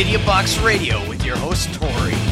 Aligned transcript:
Idiot 0.00 0.24
Box 0.24 0.56
Radio 0.60 1.06
with 1.10 1.26
your 1.26 1.36
host, 1.36 1.74
Tori. 1.74 2.29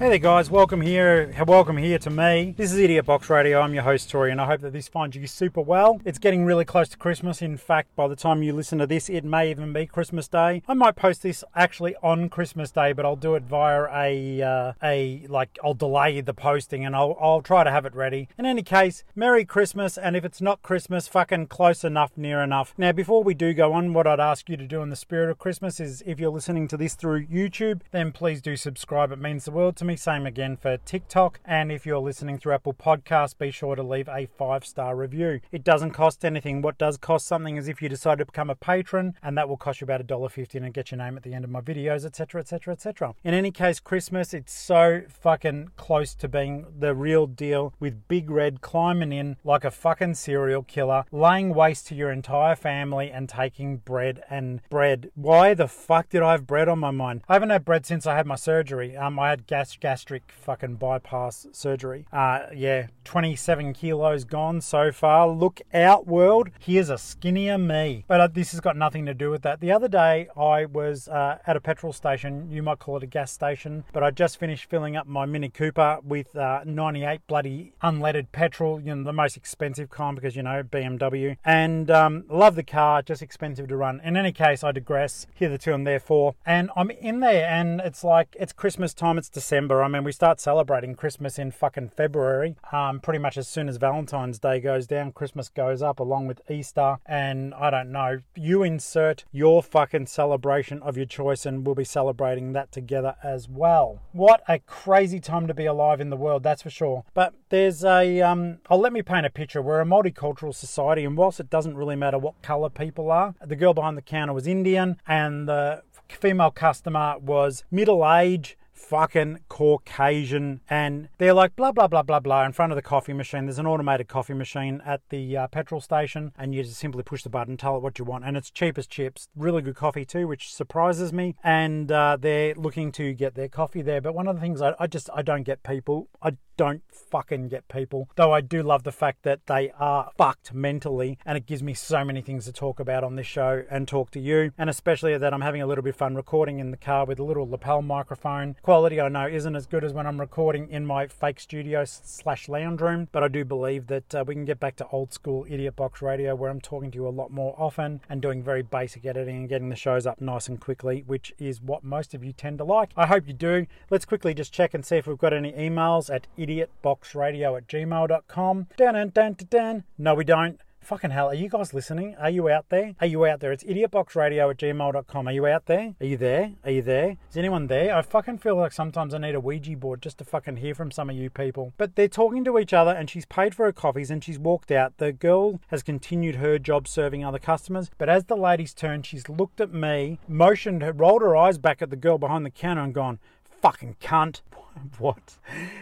Hey 0.00 0.08
there, 0.08 0.16
guys. 0.16 0.50
Welcome 0.50 0.80
here. 0.80 1.30
Welcome 1.46 1.76
here 1.76 1.98
to 1.98 2.08
me. 2.08 2.54
This 2.56 2.72
is 2.72 2.78
Idiot 2.78 3.04
Box 3.04 3.28
Radio. 3.28 3.60
I'm 3.60 3.74
your 3.74 3.82
host, 3.82 4.08
Tori, 4.08 4.30
and 4.30 4.40
I 4.40 4.46
hope 4.46 4.62
that 4.62 4.72
this 4.72 4.88
finds 4.88 5.14
you 5.14 5.26
super 5.26 5.60
well. 5.60 6.00
It's 6.06 6.18
getting 6.18 6.46
really 6.46 6.64
close 6.64 6.88
to 6.88 6.96
Christmas. 6.96 7.42
In 7.42 7.58
fact, 7.58 7.94
by 7.96 8.08
the 8.08 8.16
time 8.16 8.42
you 8.42 8.54
listen 8.54 8.78
to 8.78 8.86
this, 8.86 9.10
it 9.10 9.24
may 9.24 9.50
even 9.50 9.74
be 9.74 9.84
Christmas 9.84 10.26
Day. 10.26 10.62
I 10.66 10.72
might 10.72 10.96
post 10.96 11.22
this 11.22 11.44
actually 11.54 11.96
on 12.02 12.30
Christmas 12.30 12.70
Day, 12.70 12.94
but 12.94 13.04
I'll 13.04 13.14
do 13.14 13.34
it 13.34 13.42
via 13.42 13.88
a 13.92 14.40
uh, 14.40 14.72
a 14.82 15.26
like 15.28 15.58
I'll 15.62 15.74
delay 15.74 16.22
the 16.22 16.32
posting 16.32 16.86
and 16.86 16.96
I'll 16.96 17.18
I'll 17.20 17.42
try 17.42 17.62
to 17.62 17.70
have 17.70 17.84
it 17.84 17.94
ready. 17.94 18.26
In 18.38 18.46
any 18.46 18.62
case, 18.62 19.04
Merry 19.14 19.44
Christmas, 19.44 19.98
and 19.98 20.16
if 20.16 20.24
it's 20.24 20.40
not 20.40 20.62
Christmas, 20.62 21.08
fucking 21.08 21.48
close 21.48 21.84
enough, 21.84 22.12
near 22.16 22.40
enough. 22.40 22.72
Now, 22.78 22.92
before 22.92 23.22
we 23.22 23.34
do 23.34 23.52
go 23.52 23.74
on, 23.74 23.92
what 23.92 24.06
I'd 24.06 24.18
ask 24.18 24.48
you 24.48 24.56
to 24.56 24.66
do 24.66 24.80
in 24.80 24.88
the 24.88 24.96
spirit 24.96 25.28
of 25.28 25.38
Christmas 25.38 25.78
is, 25.78 26.02
if 26.06 26.18
you're 26.18 26.30
listening 26.30 26.68
to 26.68 26.78
this 26.78 26.94
through 26.94 27.26
YouTube, 27.26 27.82
then 27.90 28.12
please 28.12 28.40
do 28.40 28.56
subscribe. 28.56 29.12
It 29.12 29.18
means 29.18 29.44
the 29.44 29.50
world 29.50 29.76
to 29.76 29.84
me. 29.84 29.89
Same 29.96 30.26
again 30.26 30.56
for 30.56 30.76
TikTok. 30.78 31.40
And 31.44 31.70
if 31.70 31.86
you're 31.86 31.98
listening 31.98 32.38
through 32.38 32.54
Apple 32.54 32.74
Podcasts, 32.74 33.36
be 33.36 33.50
sure 33.50 33.74
to 33.76 33.82
leave 33.82 34.08
a 34.08 34.26
five 34.26 34.64
star 34.64 34.96
review. 34.96 35.40
It 35.52 35.64
doesn't 35.64 35.90
cost 35.90 36.24
anything. 36.24 36.62
What 36.62 36.78
does 36.78 36.96
cost 36.96 37.26
something 37.26 37.56
is 37.56 37.68
if 37.68 37.82
you 37.82 37.88
decide 37.88 38.18
to 38.18 38.26
become 38.26 38.50
a 38.50 38.54
patron, 38.54 39.14
and 39.22 39.36
that 39.36 39.48
will 39.48 39.56
cost 39.56 39.80
you 39.80 39.84
about 39.84 40.06
$1.50 40.06 40.54
and 40.64 40.74
get 40.74 40.90
your 40.90 40.98
name 40.98 41.16
at 41.16 41.22
the 41.22 41.34
end 41.34 41.44
of 41.44 41.50
my 41.50 41.60
videos, 41.60 42.04
etc., 42.04 42.40
etc., 42.40 42.72
etc. 42.72 43.14
In 43.24 43.34
any 43.34 43.50
case, 43.50 43.80
Christmas, 43.80 44.34
it's 44.34 44.52
so 44.52 45.02
fucking 45.08 45.70
close 45.76 46.14
to 46.14 46.28
being 46.28 46.66
the 46.78 46.94
real 46.94 47.26
deal 47.26 47.74
with 47.80 48.08
Big 48.08 48.30
Red 48.30 48.60
climbing 48.60 49.12
in 49.12 49.36
like 49.44 49.64
a 49.64 49.70
fucking 49.70 50.14
serial 50.14 50.62
killer, 50.62 51.04
laying 51.10 51.54
waste 51.54 51.86
to 51.88 51.94
your 51.94 52.10
entire 52.10 52.56
family 52.56 53.10
and 53.10 53.28
taking 53.28 53.78
bread 53.78 54.22
and 54.30 54.60
bread. 54.70 55.10
Why 55.14 55.54
the 55.54 55.68
fuck 55.68 56.08
did 56.08 56.22
I 56.22 56.32
have 56.32 56.46
bread 56.46 56.68
on 56.68 56.78
my 56.78 56.90
mind? 56.90 57.22
I 57.28 57.34
haven't 57.34 57.50
had 57.50 57.64
bread 57.64 57.86
since 57.86 58.06
I 58.06 58.16
had 58.16 58.26
my 58.26 58.36
surgery. 58.36 58.96
Um, 58.96 59.18
I 59.18 59.30
had 59.30 59.46
gas 59.46 59.72
gastric 59.80 60.30
fucking 60.30 60.76
bypass 60.76 61.46
surgery. 61.52 62.06
Uh, 62.12 62.46
yeah, 62.54 62.88
27 63.04 63.72
kilos 63.72 64.24
gone 64.24 64.60
so 64.60 64.92
far. 64.92 65.28
Look 65.28 65.60
out, 65.72 66.06
world. 66.06 66.50
Here's 66.58 66.90
a 66.90 66.98
skinnier 66.98 67.58
me. 67.58 68.04
But 68.06 68.20
uh, 68.20 68.28
this 68.28 68.52
has 68.52 68.60
got 68.60 68.76
nothing 68.76 69.06
to 69.06 69.14
do 69.14 69.30
with 69.30 69.42
that. 69.42 69.60
The 69.60 69.72
other 69.72 69.88
day, 69.88 70.28
I 70.36 70.66
was 70.66 71.08
uh, 71.08 71.38
at 71.46 71.56
a 71.56 71.60
petrol 71.60 71.92
station. 71.92 72.50
You 72.50 72.62
might 72.62 72.78
call 72.78 72.98
it 72.98 73.02
a 73.02 73.06
gas 73.06 73.32
station, 73.32 73.84
but 73.92 74.02
I 74.02 74.10
just 74.10 74.38
finished 74.38 74.68
filling 74.68 74.96
up 74.96 75.06
my 75.06 75.26
Mini 75.26 75.48
Cooper 75.48 75.98
with 76.04 76.36
uh, 76.36 76.60
98 76.64 77.26
bloody 77.26 77.72
unleaded 77.82 78.26
petrol, 78.32 78.80
you 78.80 78.94
know, 78.94 79.02
the 79.02 79.12
most 79.12 79.36
expensive 79.36 79.90
kind 79.90 80.14
because, 80.14 80.36
you 80.36 80.42
know, 80.42 80.62
BMW. 80.62 81.36
And 81.44 81.90
um, 81.90 82.24
love 82.28 82.54
the 82.54 82.62
car, 82.62 83.02
just 83.02 83.22
expensive 83.22 83.68
to 83.68 83.76
run. 83.76 84.00
In 84.04 84.16
any 84.16 84.32
case, 84.32 84.62
I 84.62 84.72
digress. 84.72 85.26
Hitherto 85.34 85.74
and 85.74 85.86
therefore. 85.86 86.34
And 86.44 86.70
I'm 86.76 86.90
in 86.90 87.20
there, 87.20 87.48
and 87.48 87.80
it's 87.80 88.04
like, 88.04 88.36
it's 88.38 88.52
Christmas 88.52 88.94
time, 88.94 89.18
it's 89.18 89.28
December. 89.28 89.69
I 89.78 89.88
mean, 89.88 90.02
we 90.02 90.12
start 90.12 90.40
celebrating 90.40 90.94
Christmas 90.96 91.38
in 91.38 91.52
fucking 91.52 91.90
February. 91.90 92.56
Um, 92.72 92.98
pretty 92.98 93.20
much 93.20 93.36
as 93.36 93.46
soon 93.46 93.68
as 93.68 93.76
Valentine's 93.76 94.38
Day 94.38 94.58
goes 94.58 94.86
down, 94.86 95.12
Christmas 95.12 95.48
goes 95.48 95.82
up 95.82 96.00
along 96.00 96.26
with 96.26 96.40
Easter. 96.50 96.98
And 97.06 97.54
I 97.54 97.70
don't 97.70 97.92
know, 97.92 98.20
you 98.34 98.62
insert 98.64 99.24
your 99.30 99.62
fucking 99.62 100.06
celebration 100.06 100.82
of 100.82 100.96
your 100.96 101.06
choice, 101.06 101.46
and 101.46 101.64
we'll 101.64 101.76
be 101.76 101.84
celebrating 101.84 102.52
that 102.52 102.72
together 102.72 103.14
as 103.22 103.48
well. 103.48 104.00
What 104.12 104.42
a 104.48 104.58
crazy 104.58 105.20
time 105.20 105.46
to 105.46 105.54
be 105.54 105.66
alive 105.66 106.00
in 106.00 106.10
the 106.10 106.16
world, 106.16 106.42
that's 106.42 106.62
for 106.62 106.70
sure. 106.70 107.04
But 107.14 107.34
there's 107.50 107.84
a, 107.84 108.20
um, 108.22 108.58
I'll 108.68 108.80
let 108.80 108.92
me 108.92 109.02
paint 109.02 109.26
a 109.26 109.30
picture. 109.30 109.62
We're 109.62 109.80
a 109.80 109.84
multicultural 109.84 110.54
society, 110.54 111.04
and 111.04 111.16
whilst 111.16 111.38
it 111.38 111.50
doesn't 111.50 111.76
really 111.76 111.96
matter 111.96 112.18
what 112.18 112.42
colour 112.42 112.70
people 112.70 113.10
are, 113.12 113.34
the 113.44 113.56
girl 113.56 113.74
behind 113.74 113.96
the 113.96 114.02
counter 114.02 114.32
was 114.32 114.46
Indian, 114.46 114.96
and 115.06 115.48
the 115.48 115.82
female 116.08 116.50
customer 116.50 117.16
was 117.20 117.62
middle 117.70 118.10
age 118.10 118.56
fucking 118.90 119.38
Caucasian. 119.48 120.60
And 120.68 121.08
they're 121.18 121.32
like, 121.32 121.54
blah, 121.54 121.70
blah, 121.70 121.86
blah, 121.86 122.02
blah, 122.02 122.18
blah, 122.18 122.44
in 122.44 122.52
front 122.52 122.72
of 122.72 122.76
the 122.76 122.82
coffee 122.82 123.12
machine. 123.12 123.46
There's 123.46 123.60
an 123.60 123.66
automated 123.66 124.08
coffee 124.08 124.34
machine 124.34 124.82
at 124.84 125.00
the 125.10 125.36
uh, 125.36 125.46
petrol 125.46 125.80
station, 125.80 126.32
and 126.36 126.52
you 126.52 126.64
just 126.64 126.80
simply 126.80 127.04
push 127.04 127.22
the 127.22 127.30
button, 127.30 127.56
tell 127.56 127.76
it 127.76 127.82
what 127.82 128.00
you 128.00 128.04
want. 128.04 128.24
And 128.24 128.36
it's 128.36 128.50
cheap 128.50 128.76
as 128.76 128.88
chips. 128.88 129.28
Really 129.36 129.62
good 129.62 129.76
coffee, 129.76 130.04
too, 130.04 130.26
which 130.26 130.52
surprises 130.52 131.12
me. 131.12 131.36
And 131.44 131.92
uh, 131.92 132.16
they're 132.20 132.54
looking 132.54 132.90
to 132.92 133.12
get 133.12 133.36
their 133.36 133.48
coffee 133.48 133.82
there. 133.82 134.00
But 134.00 134.14
one 134.14 134.26
of 134.26 134.34
the 134.34 134.40
things 134.40 134.60
I, 134.60 134.74
I 134.80 134.88
just, 134.88 135.08
I 135.14 135.22
don't 135.22 135.44
get 135.44 135.62
people. 135.62 136.08
I 136.20 136.32
don't 136.56 136.82
fucking 136.90 137.48
get 137.48 137.68
people. 137.68 138.08
Though 138.16 138.32
I 138.32 138.40
do 138.40 138.62
love 138.62 138.82
the 138.82 138.92
fact 138.92 139.22
that 139.22 139.46
they 139.46 139.70
are 139.78 140.10
fucked 140.18 140.52
mentally, 140.52 141.16
and 141.24 141.38
it 141.38 141.46
gives 141.46 141.62
me 141.62 141.74
so 141.74 142.04
many 142.04 142.22
things 142.22 142.44
to 142.46 142.52
talk 142.52 142.80
about 142.80 143.04
on 143.04 143.14
this 143.14 143.26
show 143.26 143.62
and 143.70 143.86
talk 143.86 144.10
to 144.10 144.20
you. 144.20 144.50
And 144.58 144.68
especially 144.68 145.16
that 145.16 145.32
I'm 145.32 145.40
having 145.40 145.62
a 145.62 145.66
little 145.66 145.82
bit 145.82 145.90
of 145.90 145.96
fun 145.96 146.16
recording 146.16 146.58
in 146.58 146.70
the 146.70 146.76
car 146.76 147.06
with 147.06 147.20
a 147.20 147.24
little 147.24 147.48
lapel 147.48 147.82
microphone. 147.82 148.56
Quality 148.62 148.79
I 148.80 149.08
know 149.08 149.26
isn't 149.26 149.56
as 149.56 149.66
good 149.66 149.84
as 149.84 149.92
when 149.92 150.06
I'm 150.06 150.18
recording 150.18 150.70
in 150.70 150.86
my 150.86 151.06
fake 151.06 151.38
studio 151.38 151.84
slash 151.84 152.48
lounge 152.48 152.80
room, 152.80 153.08
but 153.12 153.22
I 153.22 153.28
do 153.28 153.44
believe 153.44 153.88
that 153.88 154.14
uh, 154.14 154.24
we 154.26 154.34
can 154.34 154.46
get 154.46 154.58
back 154.58 154.76
to 154.76 154.86
old 154.88 155.12
school 155.12 155.44
idiot 155.50 155.76
box 155.76 156.00
radio 156.00 156.34
where 156.34 156.50
I'm 156.50 156.62
talking 156.62 156.90
to 156.92 156.96
you 156.96 157.06
a 157.06 157.10
lot 157.10 157.30
more 157.30 157.54
often 157.58 158.00
and 158.08 158.22
doing 158.22 158.42
very 158.42 158.62
basic 158.62 159.04
editing 159.04 159.36
and 159.36 159.48
getting 159.50 159.68
the 159.68 159.76
shows 159.76 160.06
up 160.06 160.22
nice 160.22 160.48
and 160.48 160.58
quickly, 160.58 161.04
which 161.06 161.34
is 161.38 161.60
what 161.60 161.84
most 161.84 162.14
of 162.14 162.24
you 162.24 162.32
tend 162.32 162.56
to 162.56 162.64
like. 162.64 162.92
I 162.96 163.06
hope 163.06 163.28
you 163.28 163.34
do. 163.34 163.66
Let's 163.90 164.06
quickly 164.06 164.32
just 164.32 164.50
check 164.50 164.72
and 164.72 164.84
see 164.84 164.96
if 164.96 165.06
we've 165.06 165.18
got 165.18 165.34
any 165.34 165.52
emails 165.52 166.12
at 166.12 166.26
idiotboxradio 166.38 167.58
at 167.58 167.68
gmail.com. 167.68 168.66
Dun, 168.78 168.94
dun, 168.94 169.10
dun, 169.10 169.34
dun, 169.34 169.46
dun. 169.50 169.84
No, 169.98 170.14
we 170.14 170.24
don't. 170.24 170.58
Fucking 170.80 171.10
hell, 171.10 171.28
are 171.28 171.34
you 171.34 171.48
guys 171.48 171.72
listening? 171.72 172.16
Are 172.18 172.30
you 172.30 172.48
out 172.48 172.68
there? 172.70 172.94
Are 173.00 173.06
you 173.06 173.24
out 173.24 173.40
there? 173.40 173.52
It's 173.52 173.62
idiotboxradio 173.62 174.50
at 174.50 174.56
gmail.com. 174.56 175.28
Are 175.28 175.32
you 175.32 175.46
out 175.46 175.66
there? 175.66 175.94
Are 176.00 176.06
you 176.06 176.16
there? 176.16 176.52
Are 176.64 176.70
you 176.70 176.82
there? 176.82 177.16
Is 177.30 177.36
anyone 177.36 177.68
there? 177.68 177.94
I 177.94 178.02
fucking 178.02 178.38
feel 178.38 178.56
like 178.56 178.72
sometimes 178.72 179.14
I 179.14 179.18
need 179.18 179.34
a 179.34 179.40
Ouija 179.40 179.76
board 179.76 180.02
just 180.02 180.18
to 180.18 180.24
fucking 180.24 180.56
hear 180.56 180.74
from 180.74 180.90
some 180.90 181.08
of 181.08 181.14
you 181.14 181.30
people. 181.30 181.74
But 181.76 181.94
they're 181.94 182.08
talking 182.08 182.44
to 182.44 182.58
each 182.58 182.72
other 182.72 182.90
and 182.90 183.08
she's 183.08 183.26
paid 183.26 183.54
for 183.54 183.66
her 183.66 183.72
coffees 183.72 184.10
and 184.10 184.24
she's 184.24 184.38
walked 184.38 184.72
out. 184.72 184.96
The 184.96 185.12
girl 185.12 185.60
has 185.68 185.82
continued 185.84 186.36
her 186.36 186.58
job 186.58 186.88
serving 186.88 187.24
other 187.24 187.38
customers. 187.38 187.90
But 187.96 188.08
as 188.08 188.24
the 188.24 188.36
lady's 188.36 188.74
turned, 188.74 189.06
she's 189.06 189.28
looked 189.28 189.60
at 189.60 189.72
me, 189.72 190.18
motioned 190.26 190.82
her, 190.82 190.92
rolled 190.92 191.22
her 191.22 191.36
eyes 191.36 191.58
back 191.58 191.82
at 191.82 191.90
the 191.90 191.96
girl 191.96 192.18
behind 192.18 192.44
the 192.44 192.50
counter 192.50 192.82
and 192.82 192.94
gone, 192.94 193.20
fucking 193.60 193.96
cunt. 194.00 194.40
What? 194.98 195.36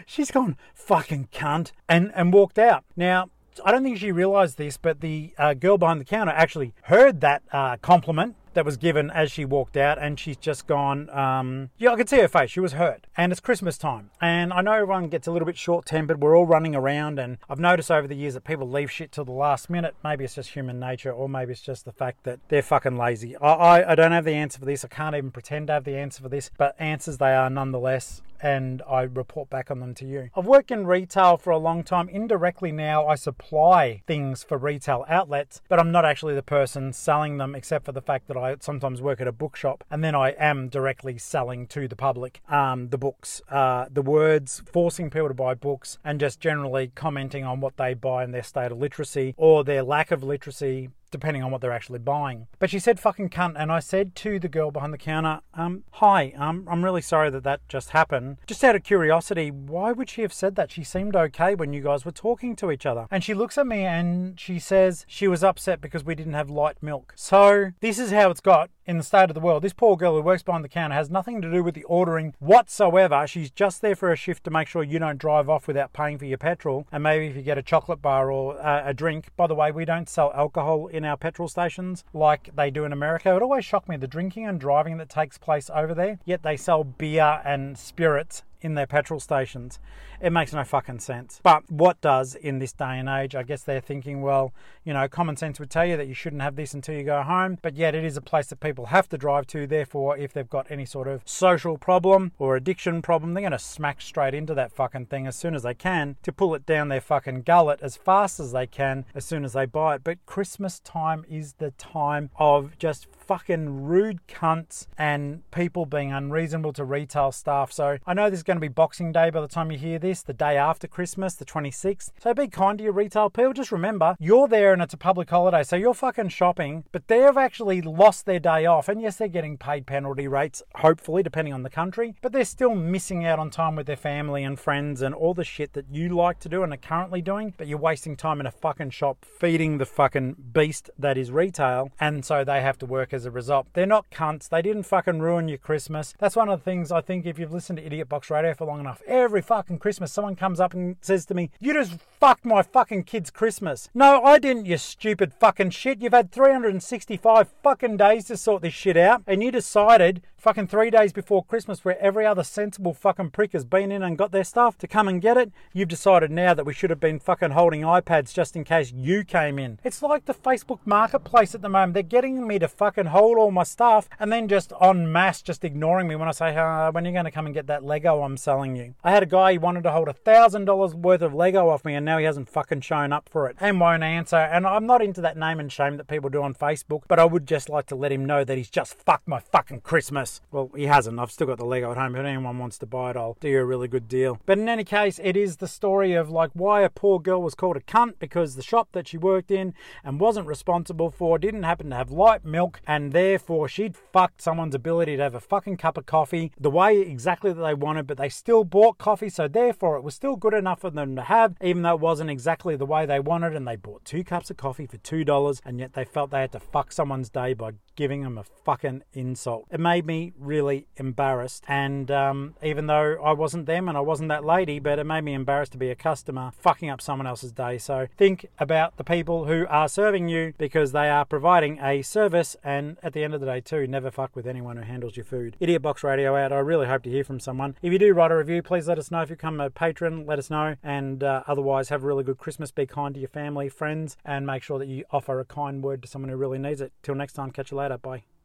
She's 0.06 0.30
gone, 0.30 0.56
fucking 0.74 1.28
cunt, 1.30 1.72
and, 1.88 2.10
and 2.14 2.32
walked 2.32 2.58
out. 2.58 2.84
Now, 2.96 3.28
I 3.64 3.72
don't 3.72 3.82
think 3.82 3.98
she 3.98 4.12
realised 4.12 4.56
this, 4.56 4.76
but 4.76 5.00
the 5.00 5.32
uh, 5.38 5.54
girl 5.54 5.78
behind 5.78 6.00
the 6.00 6.04
counter 6.04 6.32
actually 6.32 6.74
heard 6.82 7.20
that 7.22 7.42
uh, 7.52 7.76
compliment 7.78 8.36
that 8.54 8.64
was 8.64 8.76
given 8.76 9.10
as 9.10 9.30
she 9.30 9.44
walked 9.44 9.76
out, 9.76 9.98
and 10.02 10.18
she's 10.18 10.36
just 10.36 10.66
gone. 10.66 11.08
Um, 11.10 11.70
yeah, 11.78 11.92
I 11.92 11.96
could 11.96 12.08
see 12.08 12.18
her 12.18 12.28
face. 12.28 12.50
She 12.50 12.60
was 12.60 12.72
hurt, 12.72 13.06
and 13.16 13.30
it's 13.30 13.40
Christmas 13.40 13.78
time, 13.78 14.10
and 14.20 14.52
I 14.52 14.62
know 14.62 14.72
everyone 14.72 15.08
gets 15.08 15.26
a 15.28 15.32
little 15.32 15.46
bit 15.46 15.56
short-tempered. 15.56 16.20
We're 16.20 16.36
all 16.36 16.46
running 16.46 16.74
around, 16.74 17.18
and 17.18 17.38
I've 17.48 17.60
noticed 17.60 17.90
over 17.90 18.08
the 18.08 18.16
years 18.16 18.34
that 18.34 18.44
people 18.44 18.68
leave 18.68 18.90
shit 18.90 19.12
till 19.12 19.24
the 19.24 19.32
last 19.32 19.70
minute. 19.70 19.94
Maybe 20.02 20.24
it's 20.24 20.34
just 20.34 20.50
human 20.50 20.80
nature, 20.80 21.12
or 21.12 21.28
maybe 21.28 21.52
it's 21.52 21.60
just 21.60 21.84
the 21.84 21.92
fact 21.92 22.24
that 22.24 22.40
they're 22.48 22.62
fucking 22.62 22.96
lazy. 22.96 23.36
I, 23.36 23.52
I, 23.52 23.92
I 23.92 23.94
don't 23.94 24.12
have 24.12 24.24
the 24.24 24.34
answer 24.34 24.58
for 24.58 24.64
this. 24.64 24.84
I 24.84 24.88
can't 24.88 25.14
even 25.14 25.30
pretend 25.30 25.68
to 25.68 25.74
have 25.74 25.84
the 25.84 25.96
answer 25.96 26.22
for 26.22 26.28
this, 26.28 26.50
but 26.56 26.74
answers 26.78 27.18
they 27.18 27.34
are 27.34 27.50
nonetheless 27.50 28.22
and 28.40 28.82
I 28.88 29.02
report 29.02 29.50
back 29.50 29.70
on 29.70 29.80
them 29.80 29.94
to 29.94 30.06
you. 30.06 30.30
I've 30.36 30.46
worked 30.46 30.70
in 30.70 30.86
retail 30.86 31.36
for 31.36 31.50
a 31.50 31.58
long 31.58 31.82
time. 31.84 32.08
Indirectly 32.08 32.72
now, 32.72 33.06
I 33.06 33.14
supply 33.14 34.02
things 34.06 34.42
for 34.42 34.58
retail 34.58 35.04
outlets, 35.08 35.60
but 35.68 35.78
I'm 35.78 35.92
not 35.92 36.04
actually 36.04 36.34
the 36.34 36.42
person 36.42 36.92
selling 36.92 37.38
them, 37.38 37.54
except 37.54 37.84
for 37.84 37.92
the 37.92 38.02
fact 38.02 38.28
that 38.28 38.36
I 38.36 38.56
sometimes 38.60 39.02
work 39.02 39.20
at 39.20 39.28
a 39.28 39.32
bookshop 39.32 39.84
and 39.90 40.02
then 40.02 40.14
I 40.14 40.30
am 40.30 40.68
directly 40.68 41.18
selling 41.18 41.66
to 41.68 41.88
the 41.88 41.96
public 41.96 42.40
um, 42.48 42.88
the 42.88 42.98
books, 42.98 43.42
uh, 43.50 43.86
the 43.90 44.02
words, 44.02 44.62
forcing 44.70 45.10
people 45.10 45.28
to 45.28 45.34
buy 45.34 45.54
books, 45.54 45.98
and 46.04 46.20
just 46.20 46.40
generally 46.40 46.92
commenting 46.94 47.44
on 47.44 47.60
what 47.60 47.76
they 47.76 47.94
buy 47.94 48.24
and 48.24 48.34
their 48.34 48.42
state 48.42 48.72
of 48.72 48.78
literacy 48.78 49.34
or 49.36 49.64
their 49.64 49.82
lack 49.82 50.10
of 50.10 50.22
literacy 50.22 50.90
depending 51.10 51.42
on 51.42 51.50
what 51.50 51.60
they're 51.60 51.72
actually 51.72 51.98
buying. 51.98 52.46
But 52.58 52.70
she 52.70 52.78
said 52.78 53.00
fucking 53.00 53.30
cunt, 53.30 53.54
and 53.56 53.70
I 53.72 53.80
said 53.80 54.14
to 54.16 54.38
the 54.38 54.48
girl 54.48 54.70
behind 54.70 54.92
the 54.92 54.98
counter, 54.98 55.40
um, 55.54 55.84
hi, 55.92 56.32
um, 56.36 56.66
I'm 56.70 56.84
really 56.84 57.02
sorry 57.02 57.30
that 57.30 57.44
that 57.44 57.60
just 57.68 57.90
happened. 57.90 58.38
Just 58.46 58.64
out 58.64 58.76
of 58.76 58.82
curiosity, 58.82 59.50
why 59.50 59.92
would 59.92 60.10
she 60.10 60.22
have 60.22 60.32
said 60.32 60.54
that? 60.56 60.70
She 60.70 60.84
seemed 60.84 61.16
okay 61.16 61.54
when 61.54 61.72
you 61.72 61.82
guys 61.82 62.04
were 62.04 62.12
talking 62.12 62.56
to 62.56 62.70
each 62.70 62.86
other. 62.86 63.06
And 63.10 63.24
she 63.24 63.34
looks 63.34 63.58
at 63.58 63.66
me 63.66 63.84
and 63.84 64.38
she 64.38 64.58
says 64.58 65.04
she 65.08 65.28
was 65.28 65.44
upset 65.44 65.80
because 65.80 66.04
we 66.04 66.14
didn't 66.14 66.34
have 66.34 66.50
light 66.50 66.82
milk. 66.82 67.12
So 67.16 67.72
this 67.80 67.98
is 67.98 68.10
how 68.10 68.30
it's 68.30 68.40
got 68.40 68.70
in 68.88 68.96
the 68.96 69.04
state 69.04 69.28
of 69.28 69.34
the 69.34 69.40
world. 69.40 69.62
This 69.62 69.74
poor 69.74 69.96
girl 69.96 70.14
who 70.14 70.22
works 70.22 70.42
behind 70.42 70.64
the 70.64 70.68
counter 70.68 70.94
has 70.94 71.10
nothing 71.10 71.42
to 71.42 71.50
do 71.50 71.62
with 71.62 71.74
the 71.74 71.84
ordering 71.84 72.34
whatsoever. 72.38 73.26
She's 73.26 73.50
just 73.50 73.82
there 73.82 73.94
for 73.94 74.10
a 74.10 74.16
shift 74.16 74.44
to 74.44 74.50
make 74.50 74.66
sure 74.66 74.82
you 74.82 74.98
don't 74.98 75.18
drive 75.18 75.50
off 75.50 75.68
without 75.68 75.92
paying 75.92 76.18
for 76.18 76.24
your 76.24 76.38
petrol. 76.38 76.86
And 76.90 77.02
maybe 77.02 77.26
if 77.26 77.36
you 77.36 77.42
get 77.42 77.58
a 77.58 77.62
chocolate 77.62 78.00
bar 78.00 78.32
or 78.32 78.58
uh, 78.60 78.82
a 78.86 78.94
drink, 78.94 79.28
by 79.36 79.46
the 79.46 79.54
way, 79.54 79.70
we 79.70 79.84
don't 79.84 80.08
sell 80.08 80.32
alcohol 80.34 80.88
in 80.98 81.04
our 81.06 81.16
petrol 81.16 81.48
stations 81.48 82.04
like 82.12 82.54
they 82.54 82.70
do 82.70 82.84
in 82.84 82.92
America. 82.92 83.34
It 83.34 83.40
always 83.40 83.64
shocked 83.64 83.88
me 83.88 83.96
the 83.96 84.06
drinking 84.06 84.44
and 84.44 84.60
driving 84.60 84.98
that 84.98 85.08
takes 85.08 85.38
place 85.38 85.70
over 85.74 85.94
there, 85.94 86.18
yet 86.26 86.42
they 86.42 86.58
sell 86.58 86.84
beer 86.84 87.40
and 87.44 87.78
spirits 87.78 88.42
in 88.60 88.74
their 88.74 88.86
petrol 88.86 89.20
stations. 89.20 89.78
It 90.20 90.30
makes 90.30 90.52
no 90.52 90.64
fucking 90.64 91.00
sense. 91.00 91.40
But 91.42 91.70
what 91.70 92.00
does 92.00 92.34
in 92.34 92.58
this 92.58 92.72
day 92.72 92.98
and 92.98 93.08
age? 93.08 93.34
I 93.34 93.42
guess 93.42 93.62
they're 93.62 93.80
thinking, 93.80 94.20
well, 94.20 94.52
you 94.84 94.92
know, 94.92 95.06
common 95.08 95.36
sense 95.36 95.60
would 95.60 95.70
tell 95.70 95.86
you 95.86 95.96
that 95.96 96.08
you 96.08 96.14
shouldn't 96.14 96.42
have 96.42 96.56
this 96.56 96.74
until 96.74 96.96
you 96.96 97.04
go 97.04 97.22
home, 97.22 97.58
but 97.62 97.76
yet 97.76 97.94
it 97.94 98.04
is 98.04 98.16
a 98.16 98.20
place 98.20 98.48
that 98.48 98.60
people 98.60 98.86
have 98.86 99.08
to 99.10 99.18
drive 99.18 99.46
to. 99.48 99.66
Therefore, 99.66 100.16
if 100.16 100.32
they've 100.32 100.48
got 100.48 100.70
any 100.70 100.84
sort 100.84 101.06
of 101.06 101.22
social 101.24 101.78
problem 101.78 102.32
or 102.38 102.56
addiction 102.56 103.02
problem, 103.02 103.34
they're 103.34 103.42
going 103.42 103.52
to 103.52 103.58
smack 103.58 104.00
straight 104.00 104.34
into 104.34 104.54
that 104.54 104.72
fucking 104.72 105.06
thing 105.06 105.26
as 105.26 105.36
soon 105.36 105.54
as 105.54 105.62
they 105.62 105.74
can 105.74 106.16
to 106.22 106.32
pull 106.32 106.54
it 106.54 106.66
down 106.66 106.88
their 106.88 107.00
fucking 107.00 107.42
gullet 107.42 107.80
as 107.82 107.96
fast 107.96 108.40
as 108.40 108.52
they 108.52 108.66
can 108.66 109.04
as 109.14 109.24
soon 109.24 109.44
as 109.44 109.52
they 109.52 109.66
buy 109.66 109.96
it. 109.96 110.04
But 110.04 110.24
Christmas 110.26 110.80
time 110.80 111.24
is 111.28 111.54
the 111.54 111.70
time 111.72 112.30
of 112.36 112.76
just 112.78 113.06
fucking 113.28 113.84
rude 113.84 114.26
cunts 114.26 114.86
and 114.96 115.48
people 115.50 115.84
being 115.84 116.12
unreasonable 116.12 116.72
to 116.72 116.84
retail 116.84 117.30
staff. 117.30 117.70
So 117.70 117.98
I 118.06 118.14
know 118.14 118.30
this 118.30 118.40
is 118.40 118.42
going 118.48 118.56
to 118.56 118.60
be 118.60 118.68
Boxing 118.68 119.12
Day 119.12 119.28
by 119.28 119.42
the 119.42 119.46
time 119.46 119.70
you 119.70 119.76
hear 119.76 119.98
this, 119.98 120.22
the 120.22 120.32
day 120.32 120.56
after 120.56 120.88
Christmas, 120.88 121.34
the 121.34 121.44
26th. 121.44 122.12
So 122.18 122.32
be 122.32 122.48
kind 122.48 122.78
to 122.78 122.84
your 122.84 122.94
retail 122.94 123.28
people. 123.28 123.52
Just 123.52 123.70
remember, 123.70 124.16
you're 124.18 124.48
there 124.48 124.72
and 124.72 124.80
it's 124.80 124.94
a 124.94 124.96
public 124.96 125.28
holiday, 125.28 125.62
so 125.62 125.76
you're 125.76 125.92
fucking 125.92 126.30
shopping, 126.30 126.84
but 126.90 127.08
they've 127.08 127.36
actually 127.36 127.82
lost 127.82 128.24
their 128.24 128.40
day 128.40 128.64
off. 128.64 128.88
And 128.88 129.02
yes, 129.02 129.16
they're 129.16 129.28
getting 129.28 129.58
paid 129.58 129.86
penalty 129.86 130.26
rates, 130.26 130.62
hopefully, 130.76 131.22
depending 131.22 131.52
on 131.52 131.62
the 131.62 131.68
country, 131.68 132.14
but 132.22 132.32
they're 132.32 132.46
still 132.46 132.74
missing 132.74 133.26
out 133.26 133.38
on 133.38 133.50
time 133.50 133.76
with 133.76 133.86
their 133.86 133.96
family 133.96 134.44
and 134.44 134.58
friends 134.58 135.02
and 135.02 135.14
all 135.14 135.34
the 135.34 135.44
shit 135.44 135.74
that 135.74 135.84
you 135.90 136.08
like 136.08 136.40
to 136.40 136.48
do 136.48 136.62
and 136.62 136.72
are 136.72 136.78
currently 136.78 137.20
doing, 137.20 137.52
but 137.58 137.66
you're 137.66 137.76
wasting 137.76 138.16
time 138.16 138.40
in 138.40 138.46
a 138.46 138.50
fucking 138.50 138.88
shop 138.88 139.26
feeding 139.26 139.76
the 139.76 139.84
fucking 139.84 140.36
beast 140.52 140.88
that 140.98 141.18
is 141.18 141.30
retail. 141.30 141.90
And 142.00 142.24
so 142.24 142.44
they 142.44 142.62
have 142.62 142.78
to 142.78 142.86
work 142.86 143.12
as 143.12 143.26
a 143.26 143.30
result. 143.30 143.66
They're 143.74 143.84
not 143.84 144.08
cunts. 144.08 144.48
They 144.48 144.62
didn't 144.62 144.84
fucking 144.84 145.20
ruin 145.20 145.48
your 145.48 145.58
Christmas. 145.58 146.14
That's 146.18 146.34
one 146.34 146.48
of 146.48 146.60
the 146.60 146.64
things 146.64 146.90
I 146.90 147.02
think 147.02 147.26
if 147.26 147.38
you've 147.38 147.52
listened 147.52 147.76
to 147.76 147.84
Idiot 147.84 148.08
Box 148.08 148.30
Radio 148.30 148.37
for 148.54 148.64
long 148.66 148.80
enough, 148.80 149.02
every 149.06 149.42
fucking 149.42 149.78
Christmas 149.78 150.12
someone 150.12 150.36
comes 150.36 150.60
up 150.60 150.72
and 150.72 150.96
says 151.00 151.26
to 151.26 151.34
me, 151.34 151.50
You 151.58 151.74
just 151.74 151.98
fucked 152.20 152.44
my 152.44 152.62
fucking 152.62 153.04
kid's 153.04 153.30
Christmas. 153.30 153.88
No, 153.94 154.22
I 154.22 154.38
didn't, 154.38 154.66
you 154.66 154.78
stupid 154.78 155.32
fucking 155.34 155.70
shit. 155.70 156.00
You've 156.00 156.12
had 156.12 156.30
365 156.30 157.48
fucking 157.62 157.96
days 157.96 158.26
to 158.26 158.36
sort 158.36 158.62
this 158.62 158.74
shit 158.74 158.96
out, 158.96 159.22
and 159.26 159.42
you 159.42 159.50
decided 159.50 160.22
fucking 160.38 160.68
three 160.68 160.88
days 160.88 161.12
before 161.12 161.44
Christmas, 161.44 161.84
where 161.84 162.00
every 162.00 162.24
other 162.24 162.44
sensible 162.44 162.94
fucking 162.94 163.30
prick 163.30 163.52
has 163.52 163.64
been 163.64 163.90
in 163.90 164.02
and 164.02 164.16
got 164.16 164.30
their 164.30 164.44
stuff 164.44 164.78
to 164.78 164.86
come 164.86 165.08
and 165.08 165.20
get 165.20 165.36
it, 165.36 165.50
you've 165.72 165.88
decided 165.88 166.30
now 166.30 166.54
that 166.54 166.64
we 166.64 166.72
should 166.72 166.90
have 166.90 167.00
been 167.00 167.18
fucking 167.18 167.50
holding 167.50 167.82
iPads 167.82 168.32
just 168.32 168.54
in 168.54 168.64
case 168.64 168.92
you 168.92 169.24
came 169.24 169.58
in. 169.58 169.78
It's 169.82 170.00
like 170.00 170.24
the 170.26 170.34
Facebook 170.34 170.78
marketplace 170.84 171.54
at 171.54 171.62
the 171.62 171.68
moment. 171.68 171.94
They're 171.94 172.02
getting 172.04 172.46
me 172.46 172.58
to 172.60 172.68
fucking 172.68 173.06
hold 173.06 173.36
all 173.36 173.50
my 173.50 173.64
stuff 173.64 174.08
and 174.20 174.32
then 174.32 174.46
just 174.48 174.72
en 174.80 175.10
masse 175.10 175.42
just 175.42 175.64
ignoring 175.64 176.06
me 176.06 176.14
when 176.14 176.28
I 176.28 176.32
say, 176.32 176.56
uh, 176.56 176.92
when 176.92 177.04
are 177.04 177.08
you 177.08 177.12
going 177.12 177.24
to 177.24 177.30
come 177.30 177.46
and 177.46 177.54
get 177.54 177.66
that 177.66 177.84
Lego 177.84 178.22
I'm 178.22 178.36
selling 178.36 178.76
you? 178.76 178.94
I 179.02 179.10
had 179.10 179.24
a 179.24 179.26
guy, 179.26 179.52
he 179.52 179.58
wanted 179.58 179.82
to 179.82 179.90
hold 179.90 180.08
a 180.08 180.12
thousand 180.12 180.66
dollars 180.66 180.94
worth 180.94 181.22
of 181.22 181.34
Lego 181.34 181.68
off 181.68 181.84
me 181.84 181.94
and 181.94 182.06
now 182.06 182.18
he 182.18 182.24
hasn't 182.24 182.48
fucking 182.48 182.82
shown 182.82 183.12
up 183.12 183.28
for 183.28 183.48
it 183.48 183.56
and 183.60 183.80
won't 183.80 184.04
answer. 184.04 184.36
And 184.36 184.66
I'm 184.66 184.86
not 184.86 185.02
into 185.02 185.20
that 185.22 185.36
name 185.36 185.58
and 185.58 185.72
shame 185.72 185.96
that 185.96 186.06
people 186.06 186.30
do 186.30 186.42
on 186.42 186.54
Facebook, 186.54 187.02
but 187.08 187.18
I 187.18 187.24
would 187.24 187.46
just 187.46 187.68
like 187.68 187.86
to 187.86 187.96
let 187.96 188.12
him 188.12 188.24
know 188.24 188.44
that 188.44 188.56
he's 188.56 188.70
just 188.70 188.94
fucked 188.94 189.26
my 189.26 189.40
fucking 189.40 189.80
Christmas. 189.80 190.27
Well, 190.50 190.70
he 190.74 190.84
hasn't. 190.84 191.18
I've 191.18 191.30
still 191.30 191.46
got 191.46 191.58
the 191.58 191.64
Lego 191.64 191.90
at 191.90 191.96
home. 191.96 192.14
If 192.14 192.24
anyone 192.24 192.58
wants 192.58 192.78
to 192.78 192.86
buy 192.86 193.10
it, 193.10 193.16
I'll 193.16 193.36
do 193.40 193.48
you 193.48 193.60
a 193.60 193.64
really 193.64 193.88
good 193.88 194.08
deal. 194.08 194.38
But 194.46 194.58
in 194.58 194.68
any 194.68 194.84
case, 194.84 195.20
it 195.22 195.36
is 195.36 195.56
the 195.56 195.68
story 195.68 196.14
of 196.14 196.30
like 196.30 196.50
why 196.54 196.82
a 196.82 196.90
poor 196.90 197.18
girl 197.20 197.42
was 197.42 197.54
called 197.54 197.76
a 197.76 197.80
cunt 197.80 198.14
because 198.18 198.54
the 198.54 198.62
shop 198.62 198.88
that 198.92 199.08
she 199.08 199.18
worked 199.18 199.50
in 199.50 199.74
and 200.04 200.20
wasn't 200.20 200.46
responsible 200.46 201.10
for 201.10 201.38
didn't 201.38 201.62
happen 201.64 201.90
to 201.90 201.96
have 201.96 202.10
light 202.10 202.44
milk 202.44 202.80
and 202.86 203.12
therefore 203.12 203.68
she'd 203.68 203.96
fucked 203.96 204.42
someone's 204.42 204.74
ability 204.74 205.16
to 205.16 205.22
have 205.22 205.34
a 205.34 205.40
fucking 205.40 205.76
cup 205.76 205.96
of 205.96 206.06
coffee 206.06 206.52
the 206.58 206.70
way 206.70 207.00
exactly 207.00 207.52
that 207.52 207.62
they 207.62 207.74
wanted, 207.74 208.06
but 208.06 208.18
they 208.18 208.28
still 208.28 208.64
bought 208.64 208.98
coffee, 208.98 209.28
so 209.28 209.48
therefore 209.48 209.96
it 209.96 210.02
was 210.02 210.14
still 210.14 210.36
good 210.36 210.54
enough 210.54 210.80
for 210.80 210.90
them 210.90 211.16
to 211.16 211.22
have, 211.22 211.54
even 211.62 211.82
though 211.82 211.94
it 211.94 212.00
wasn't 212.00 212.30
exactly 212.30 212.76
the 212.76 212.86
way 212.86 213.06
they 213.06 213.20
wanted, 213.20 213.54
and 213.54 213.66
they 213.66 213.76
bought 213.76 214.04
two 214.04 214.24
cups 214.24 214.50
of 214.50 214.56
coffee 214.56 214.86
for 214.86 214.98
two 214.98 215.24
dollars, 215.24 215.60
and 215.64 215.78
yet 215.78 215.94
they 215.94 216.04
felt 216.04 216.30
they 216.30 216.40
had 216.40 216.52
to 216.52 216.60
fuck 216.60 216.92
someone's 216.92 217.30
day 217.30 217.54
by 217.54 217.72
giving 217.96 218.22
them 218.22 218.38
a 218.38 218.44
fucking 218.44 219.02
insult. 219.12 219.66
It 219.70 219.80
made 219.80 220.06
really 220.38 220.86
embarrassed. 220.96 221.64
And 221.68 222.10
um, 222.10 222.54
even 222.62 222.86
though 222.86 223.22
I 223.22 223.32
wasn't 223.32 223.66
them 223.66 223.88
and 223.88 223.96
I 223.96 224.00
wasn't 224.00 224.28
that 224.28 224.44
lady, 224.44 224.78
but 224.78 224.98
it 224.98 225.04
made 225.04 225.22
me 225.22 225.34
embarrassed 225.34 225.72
to 225.72 225.78
be 225.78 225.90
a 225.90 225.94
customer 225.94 226.52
fucking 226.58 226.90
up 226.90 227.00
someone 227.00 227.26
else's 227.26 227.52
day. 227.52 227.78
So 227.78 228.08
think 228.16 228.46
about 228.58 228.96
the 228.96 229.04
people 229.04 229.46
who 229.46 229.66
are 229.68 229.88
serving 229.88 230.28
you 230.28 230.54
because 230.58 230.92
they 230.92 231.08
are 231.08 231.24
providing 231.24 231.78
a 231.80 232.02
service. 232.02 232.56
And 232.62 232.96
at 233.02 233.12
the 233.12 233.24
end 233.24 233.34
of 233.34 233.40
the 233.40 233.46
day, 233.46 233.60
too, 233.60 233.86
never 233.86 234.10
fuck 234.10 234.34
with 234.34 234.46
anyone 234.46 234.76
who 234.76 234.84
handles 234.84 235.16
your 235.16 235.24
food. 235.24 235.56
Idiot 235.60 235.82
Box 235.82 236.02
Radio 236.02 236.36
out. 236.36 236.52
I 236.52 236.58
really 236.58 236.86
hope 236.86 237.02
to 237.04 237.10
hear 237.10 237.24
from 237.24 237.40
someone. 237.40 237.76
If 237.82 237.92
you 237.92 237.98
do 237.98 238.12
write 238.12 238.30
a 238.30 238.36
review, 238.36 238.62
please 238.62 238.88
let 238.88 238.98
us 238.98 239.10
know. 239.10 239.22
If 239.22 239.30
you 239.30 239.36
become 239.36 239.60
a 239.60 239.70
patron, 239.70 240.26
let 240.26 240.38
us 240.38 240.50
know. 240.50 240.76
And 240.82 241.22
uh, 241.22 241.42
otherwise, 241.46 241.88
have 241.88 242.04
a 242.04 242.06
really 242.06 242.24
good 242.24 242.38
Christmas. 242.38 242.70
Be 242.70 242.86
kind 242.86 243.14
to 243.14 243.20
your 243.20 243.28
family, 243.28 243.68
friends, 243.68 244.16
and 244.24 244.46
make 244.46 244.62
sure 244.62 244.78
that 244.78 244.88
you 244.88 245.04
offer 245.10 245.40
a 245.40 245.44
kind 245.44 245.82
word 245.82 246.02
to 246.02 246.08
someone 246.08 246.30
who 246.30 246.36
really 246.36 246.58
needs 246.58 246.80
it. 246.80 246.92
Till 247.02 247.14
next 247.14 247.34
time, 247.34 247.50
catch 247.50 247.70
you 247.70 247.76
later. 247.76 247.98
Bye. 247.98 248.37